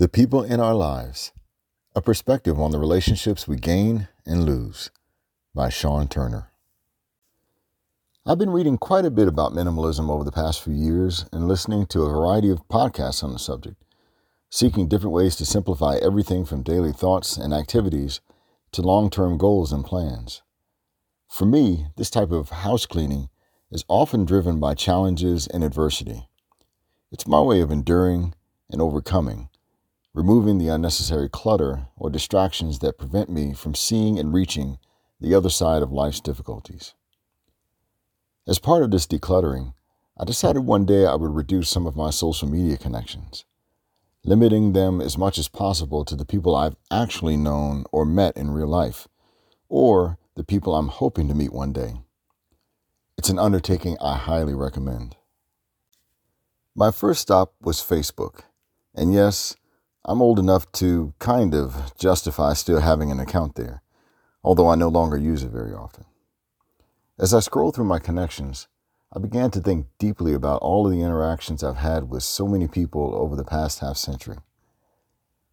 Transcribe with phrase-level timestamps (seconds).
[0.00, 1.30] The People in Our Lives
[1.94, 4.90] A Perspective on the Relationships We Gain and Lose
[5.54, 6.50] by Sean Turner.
[8.24, 11.84] I've been reading quite a bit about minimalism over the past few years and listening
[11.88, 13.76] to a variety of podcasts on the subject,
[14.48, 18.22] seeking different ways to simplify everything from daily thoughts and activities
[18.72, 20.40] to long term goals and plans.
[21.28, 23.28] For me, this type of house cleaning
[23.70, 26.26] is often driven by challenges and adversity.
[27.12, 28.32] It's my way of enduring
[28.70, 29.50] and overcoming
[30.12, 34.78] removing the unnecessary clutter or distractions that prevent me from seeing and reaching
[35.20, 36.94] the other side of life's difficulties.
[38.46, 39.74] As part of this decluttering,
[40.18, 43.44] I decided one day I would reduce some of my social media connections,
[44.24, 48.50] limiting them as much as possible to the people I've actually known or met in
[48.50, 49.06] real life,
[49.68, 51.94] or the people I'm hoping to meet one day.
[53.16, 55.16] It's an undertaking I highly recommend.
[56.74, 58.40] My first stop was Facebook,
[58.94, 59.54] and yes,
[60.04, 63.82] I'm old enough to kind of justify still having an account there,
[64.42, 66.06] although I no longer use it very often.
[67.18, 68.66] As I scrolled through my connections,
[69.14, 72.66] I began to think deeply about all of the interactions I've had with so many
[72.66, 74.38] people over the past half century.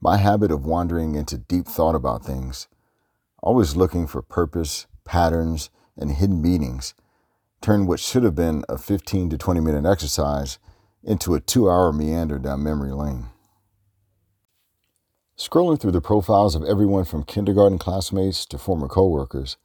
[0.00, 2.68] My habit of wandering into deep thought about things,
[3.42, 6.94] always looking for purpose, patterns, and hidden meanings,
[7.60, 10.58] turned what should have been a 15 to 20 minute exercise
[11.02, 13.30] into a two hour meander down memory lane.
[15.46, 19.56] Scrolling through the profiles of everyone from kindergarten classmates to former coworkers,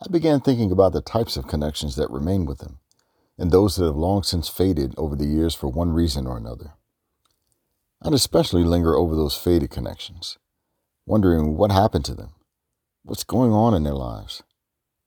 [0.00, 2.78] I began thinking about the types of connections that remain with them
[3.36, 6.74] and those that have long since faded over the years for one reason or another.
[8.00, 10.38] I'd especially linger over those faded connections,
[11.06, 12.34] wondering what happened to them,
[13.02, 14.44] what's going on in their lives,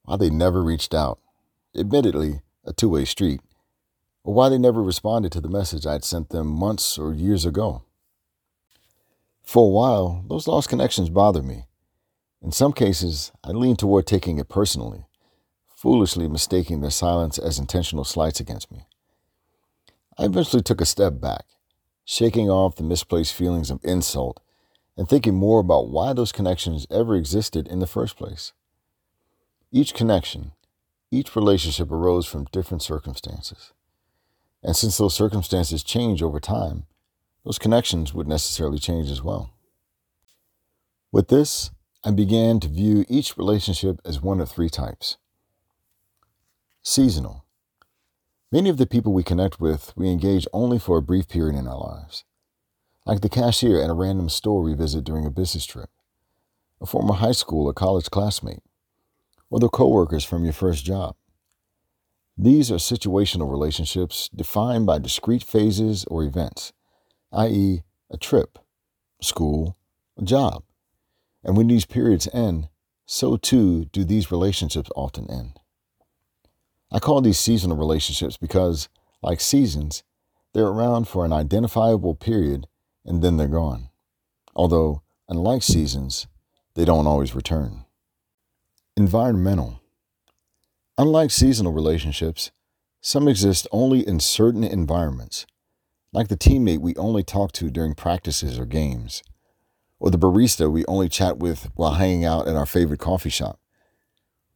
[0.02, 1.18] why they never reached out,
[1.74, 3.40] admittedly a two way street,
[4.22, 7.84] or why they never responded to the message I'd sent them months or years ago.
[9.50, 11.66] For a while, those lost connections bothered me.
[12.40, 15.06] In some cases, I leaned toward taking it personally,
[15.74, 18.86] foolishly mistaking their silence as intentional slights against me.
[20.16, 21.46] I eventually took a step back,
[22.04, 24.38] shaking off the misplaced feelings of insult
[24.96, 28.52] and thinking more about why those connections ever existed in the first place.
[29.72, 30.52] Each connection,
[31.10, 33.72] each relationship arose from different circumstances.
[34.62, 36.86] And since those circumstances change over time,
[37.44, 39.50] those connections would necessarily change as well.
[41.12, 41.70] With this,
[42.04, 45.16] I began to view each relationship as one of three types.
[46.82, 47.44] Seasonal.
[48.52, 51.68] Many of the people we connect with, we engage only for a brief period in
[51.68, 52.24] our lives,
[53.06, 55.90] like the cashier at a random store we visit during a business trip,
[56.80, 58.62] a former high school or college classmate,
[59.50, 61.16] or the coworkers from your first job.
[62.36, 66.72] These are situational relationships defined by discrete phases or events
[67.32, 68.58] i.e., a trip,
[69.20, 69.76] school,
[70.18, 70.64] a job.
[71.44, 72.68] And when these periods end,
[73.06, 75.58] so too do these relationships often end.
[76.92, 78.88] I call these seasonal relationships because,
[79.22, 80.02] like seasons,
[80.52, 82.66] they're around for an identifiable period
[83.04, 83.90] and then they're gone.
[84.54, 86.26] Although, unlike seasons,
[86.74, 87.84] they don't always return.
[88.96, 89.80] Environmental.
[90.98, 92.50] Unlike seasonal relationships,
[93.00, 95.46] some exist only in certain environments
[96.12, 99.22] like the teammate we only talk to during practices or games,
[99.98, 103.60] or the barista we only chat with while hanging out at our favorite coffee shop,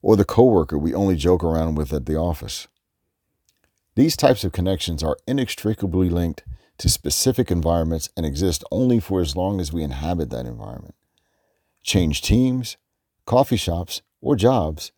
[0.03, 2.67] or the coworker we only joke around with at the office.
[3.95, 6.43] These types of connections are inextricably linked
[6.79, 10.97] to specific environments and exist only for as long as we inhabit that environment.
[11.83, 12.77] Change teams,
[13.27, 14.91] coffee shops, or jobs,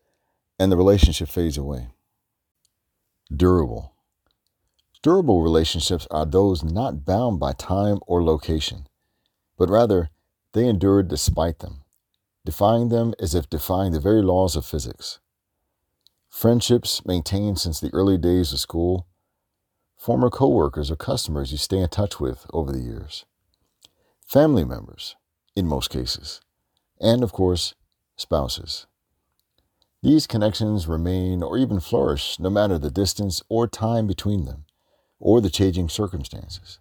[0.57, 1.89] and the relationship fades away.
[3.35, 3.93] Durable.
[5.07, 8.87] Durable relationships are those not bound by time or location,
[9.57, 10.09] but rather
[10.51, 11.85] they endure despite them,
[12.43, 15.19] defying them as if defying the very laws of physics.
[16.27, 19.07] Friendships maintained since the early days of school,
[19.95, 23.23] former coworkers or customers you stay in touch with over the years,
[24.25, 25.15] family members,
[25.55, 26.41] in most cases,
[26.99, 27.75] and of course,
[28.17, 28.87] spouses.
[30.03, 34.65] These connections remain or even flourish no matter the distance or time between them
[35.19, 36.79] or the changing circumstances.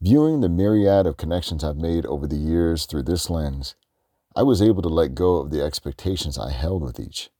[0.00, 3.74] Viewing the myriad of connections I've made over the years through this lens,
[4.34, 7.30] I was able to let go of the expectations I held with each,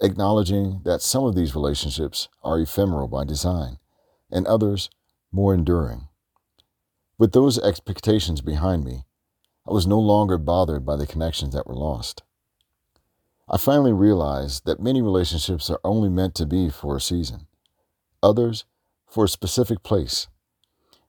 [0.00, 3.78] acknowledging that some of these relationships are ephemeral by design
[4.30, 4.88] and others
[5.32, 6.08] more enduring.
[7.18, 9.04] With those expectations behind me,
[9.68, 12.22] I was no longer bothered by the connections that were lost.
[13.48, 17.46] I finally realized that many relationships are only meant to be for a season.
[18.22, 18.64] Others
[19.10, 20.28] for a specific place,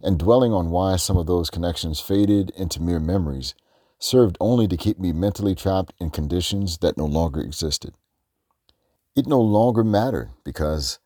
[0.01, 3.53] and dwelling on why some of those connections faded into mere memories
[3.99, 7.93] served only to keep me mentally trapped in conditions that no longer existed.
[9.15, 10.99] It no longer mattered because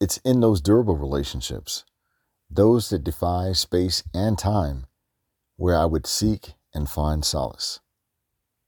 [0.00, 1.84] it's in those durable relationships,
[2.50, 4.86] those that defy space and time,
[5.56, 7.80] where I would seek and find solace.